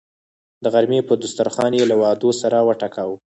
[0.63, 3.15] د غرمې پر دسترخان یې له وعدو سر وټکاوه.